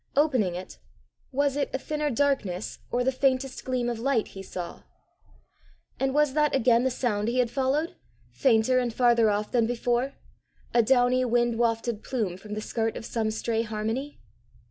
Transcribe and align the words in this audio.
Opening 0.15 0.55
it 0.55 0.79
was 1.31 1.55
it 1.55 1.69
a 1.75 1.77
thinner 1.77 2.09
darkness 2.09 2.79
or 2.89 3.03
the 3.03 3.11
faintest 3.11 3.63
gleam 3.63 3.87
of 3.87 3.99
light 3.99 4.29
he 4.29 4.41
saw? 4.41 4.81
And 5.99 6.11
was 6.15 6.33
that 6.33 6.55
again 6.55 6.83
the 6.83 6.89
sound 6.89 7.27
he 7.27 7.37
had 7.37 7.51
followed, 7.51 7.95
fainter 8.31 8.79
and 8.79 8.91
farther 8.91 9.29
off 9.29 9.51
than 9.51 9.67
before 9.67 10.15
a 10.73 10.81
downy 10.81 11.23
wind 11.23 11.59
wafted 11.59 12.01
plume 12.03 12.37
from 12.37 12.55
the 12.55 12.61
skirt 12.61 12.97
of 12.97 13.05
some 13.05 13.29
stray 13.29 13.61
harmony? 13.61 14.19